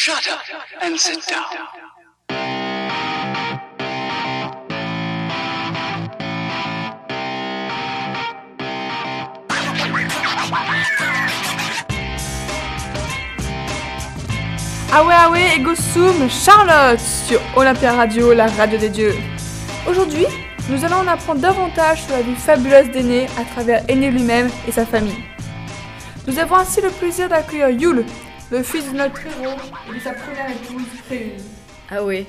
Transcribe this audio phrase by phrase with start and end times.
[0.00, 0.38] Shut up
[0.80, 1.42] and sit down.
[14.92, 19.16] Ah ouais, ah ouais, Ego Sum, Charlotte sur Olympia Radio, la radio des dieux.
[19.88, 20.26] Aujourd'hui,
[20.70, 24.70] nous allons en apprendre davantage sur la vie fabuleuse d'Aîné à travers Aîné lui-même et
[24.70, 25.24] sa famille.
[26.28, 28.04] Nous avons ainsi le plaisir d'accueillir Yule,
[28.50, 29.56] le fils de notre héros
[29.90, 30.86] et de sa première épouse.
[31.90, 32.26] Ah ouais.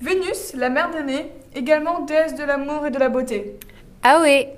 [0.00, 3.56] Vénus, la mère d'Aîné, également déesse de l'amour et de la beauté.
[4.02, 4.52] Ah ouais.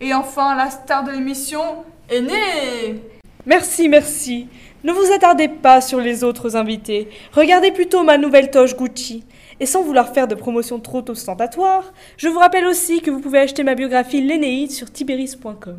[0.00, 3.02] Et enfin, la star de l'émission, Aîné
[3.44, 4.48] Merci, merci.
[4.82, 7.08] Ne vous attardez pas sur les autres invités.
[7.32, 9.24] Regardez plutôt ma nouvelle toche Gucci.
[9.58, 13.38] Et sans vouloir faire de promotion trop ostentatoire, je vous rappelle aussi que vous pouvez
[13.38, 15.78] acheter ma biographie L'Énéide sur tiberis.com.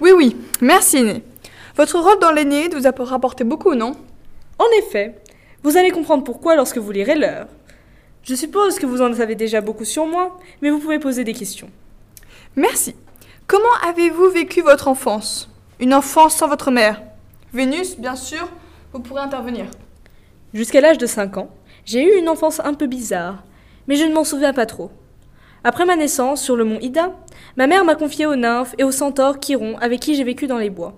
[0.00, 1.22] Oui, oui, merci Aîné.
[1.76, 3.92] Votre rôle dans l'Aînéide vous a rapporté beaucoup, non?
[4.58, 5.20] En effet,
[5.62, 7.48] vous allez comprendre pourquoi lorsque vous lirez l'heure.
[8.22, 11.34] Je suppose que vous en savez déjà beaucoup sur moi, mais vous pouvez poser des
[11.34, 11.68] questions.
[12.56, 12.94] Merci.
[13.46, 15.50] Comment avez-vous vécu votre enfance?
[15.78, 17.02] Une enfance sans votre mère?
[17.52, 18.48] Vénus, bien sûr,
[18.94, 19.66] vous pourrez intervenir.
[20.54, 21.50] Jusqu'à l'âge de 5 ans,
[21.84, 23.44] j'ai eu une enfance un peu bizarre,
[23.86, 24.90] mais je ne m'en souviens pas trop.
[25.62, 27.14] Après ma naissance sur le mont Ida,
[27.58, 30.58] ma mère m'a confiée aux nymphes et aux centaures Chiron avec qui j'ai vécu dans
[30.58, 30.94] les bois.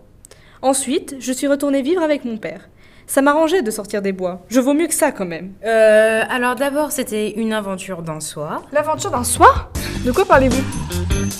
[0.63, 2.69] Ensuite, je suis retournée vivre avec mon père.
[3.07, 4.45] Ça m'arrangeait de sortir des bois.
[4.49, 5.53] Je vaux mieux que ça quand même.
[5.65, 8.63] Euh, alors d'abord, c'était une aventure d'un soir.
[8.73, 9.71] L'aventure d'un soir?
[10.05, 10.63] De quoi parlez-vous?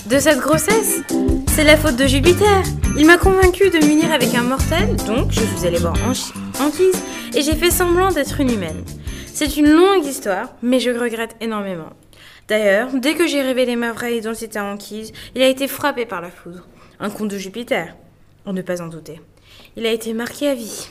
[0.09, 1.01] De cette grossesse
[1.47, 2.63] C'est la faute de Jupiter.
[2.97, 5.93] Il m'a convaincu de m'unir avec un mortel, donc je suis allée voir
[6.59, 7.01] Anquise
[7.35, 8.83] et j'ai fait semblant d'être une humaine.
[9.27, 11.91] C'est une longue histoire, mais je regrette énormément.
[12.47, 16.19] D'ailleurs, dès que j'ai révélé ma vraie identité à Anquise, il a été frappé par
[16.19, 16.67] la foudre.
[16.99, 17.95] Un conte de Jupiter,
[18.49, 19.21] pour ne pas en douter.
[19.75, 20.87] Il a été marqué à vie.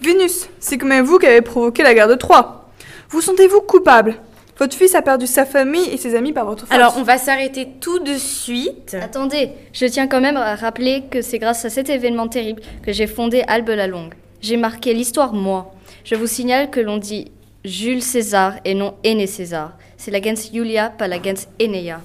[0.00, 2.72] Vénus, c'est quand même vous qui avez provoqué la guerre de Troie.
[3.08, 4.16] Vous sentez-vous coupable?
[4.58, 6.72] Votre fils a perdu sa famille et ses amis par votre faute.
[6.72, 8.96] Alors, on va s'arrêter tout de suite.
[9.00, 12.92] Attendez, je tiens quand même à rappeler que c'est grâce à cet événement terrible que
[12.92, 14.14] j'ai fondé Albe la Longue.
[14.40, 15.76] J'ai marqué l'histoire moi.
[16.02, 17.30] Je vous signale que l'on dit
[17.64, 19.78] Jules César et non Aîné César.
[19.96, 22.00] C'est la gens Julia, pas la gens Aeneia.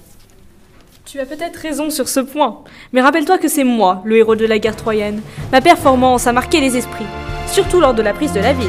[1.10, 4.44] Tu as peut-être raison sur ce point, mais rappelle-toi que c'est moi, le héros de
[4.44, 5.22] la guerre troyenne.
[5.50, 7.06] Ma performance a marqué les esprits,
[7.50, 8.68] surtout lors de la prise de la ville.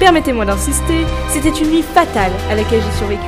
[0.00, 3.22] Permettez-moi d'insister, c'était une nuit fatale à laquelle j'ai survécu.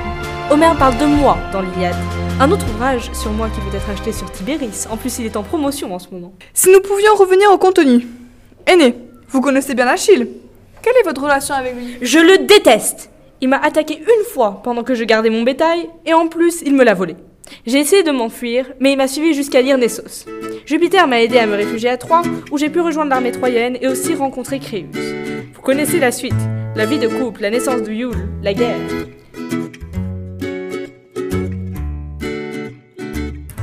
[0.50, 1.94] Homère parle de moi dans l'Iliade.
[2.40, 4.86] Un autre ouvrage sur moi qui peut être acheté sur Tibéris.
[4.90, 6.32] En plus, il est en promotion en ce moment.
[6.52, 8.08] Si nous pouvions revenir au contenu.
[8.66, 8.96] Aîné,
[9.28, 10.26] vous connaissez bien Achille.
[10.82, 11.96] Quelle est votre relation avec lui?
[12.02, 13.08] Je le déteste
[13.40, 16.74] Il m'a attaqué une fois pendant que je gardais mon bétail, et en plus, il
[16.74, 17.14] me l'a volé.
[17.66, 20.26] J'ai essayé de m'enfuir, mais il m'a suivi jusqu'à Lyrnessos.
[20.66, 23.88] Jupiter m'a aidé à me réfugier à Troie, où j'ai pu rejoindre l'armée troyenne et
[23.88, 24.86] aussi rencontrer Créus.
[25.54, 26.34] Vous connaissez la suite
[26.78, 28.78] la vie de couple, la naissance de Yule, la guerre.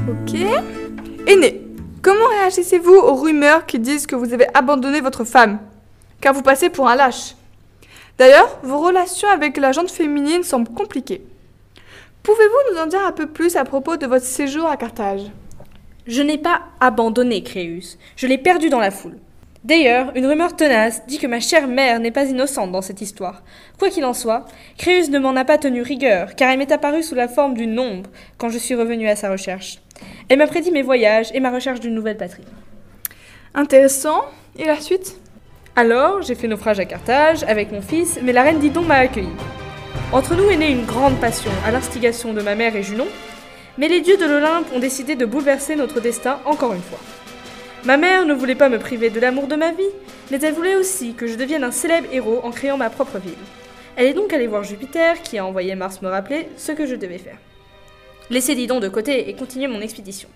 [0.09, 0.35] Ok.
[1.25, 1.61] Aîné,
[2.01, 5.59] comment réagissez-vous aux rumeurs qui disent que vous avez abandonné votre femme?
[6.19, 7.35] Car vous passez pour un lâche.
[8.17, 11.21] D'ailleurs, vos relations avec la gente féminine semblent compliquées.
[12.25, 15.21] Pouvez-vous nous en dire un peu plus à propos de votre séjour à Carthage?
[16.07, 19.19] Je n'ai pas abandonné Créus, je l'ai perdu dans la foule.
[19.63, 23.43] D'ailleurs, une rumeur tenace dit que ma chère mère n'est pas innocente dans cette histoire.
[23.77, 27.03] Quoi qu'il en soit, Créus ne m'en a pas tenu rigueur, car elle m'est apparue
[27.03, 28.09] sous la forme d'une ombre
[28.39, 29.77] quand je suis revenue à sa recherche.
[30.27, 32.45] Elle m'a prédit mes voyages et ma recherche d'une nouvelle patrie.
[33.53, 34.25] Intéressant.
[34.57, 35.17] Et la suite?
[35.75, 39.29] Alors, j'ai fait naufrage à Carthage avec mon fils, mais la reine Didon m'a accueilli.
[40.15, 43.07] Entre nous est née une grande passion, à l'instigation de ma mère et Junon,
[43.77, 47.01] mais les dieux de l'Olympe ont décidé de bouleverser notre destin encore une fois.
[47.83, 49.83] Ma mère ne voulait pas me priver de l'amour de ma vie,
[50.31, 53.33] mais elle voulait aussi que je devienne un célèbre héros en créant ma propre ville.
[53.97, 56.95] Elle est donc allée voir Jupiter, qui a envoyé Mars me rappeler ce que je
[56.95, 57.37] devais faire.
[58.29, 60.29] Laisser Didon de côté et continuer mon expédition.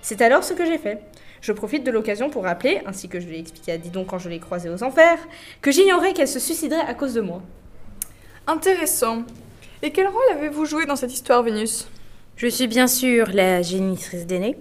[0.00, 1.00] C'est alors ce que j'ai fait.
[1.40, 4.28] Je profite de l'occasion pour rappeler, ainsi que je l'ai expliqué à Didon quand je
[4.28, 5.20] l'ai croisée aux enfers,
[5.60, 7.40] que j'ignorais qu'elle se suiciderait à cause de moi.
[8.46, 9.22] Intéressant.
[9.82, 11.86] Et quel rôle avez-vous joué dans cette histoire, Vénus?
[12.36, 14.56] Je suis bien sûr la génitrice d'Aîné,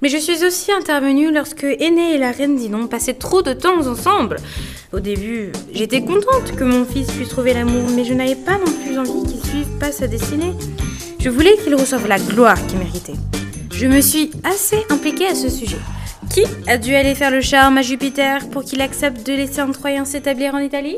[0.00, 3.86] mais je suis aussi intervenue lorsque Aîné et la reine Dinon passaient trop de temps
[3.86, 4.36] ensemble.
[4.92, 8.72] Au début, j'étais contente que mon fils puisse trouver l'amour, mais je n'avais pas non
[8.84, 10.54] plus envie qu'il suive pas sa destinée.
[11.20, 13.16] Je voulais qu'il reçoive la gloire qu'il méritait.
[13.70, 15.80] Je me suis assez impliquée à ce sujet.
[16.30, 19.70] Qui a dû aller faire le charme à Jupiter pour qu'il accepte de laisser un
[19.72, 20.96] Troyen s'établir en Italie?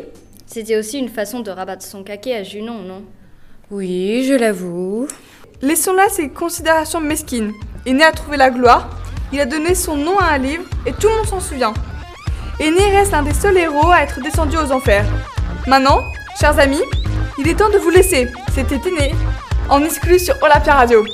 [0.50, 3.03] C'était aussi une façon de rabattre son caquet à Junon, non?
[3.71, 5.06] Oui, je l'avoue.
[5.61, 7.53] Laissons là ces considérations mesquines.
[7.85, 8.89] Aîné a trouvé la gloire,
[9.31, 11.75] il a donné son nom à un livre et tout le monde s'en souvient.
[12.61, 15.05] Aîné reste l'un des seuls héros à être descendu aux enfers.
[15.67, 16.00] Maintenant,
[16.41, 16.81] chers amis,
[17.39, 18.27] il est temps de vous laisser.
[18.55, 19.15] C'était Aîné,
[19.69, 21.05] en exclu sur Olapia Radio.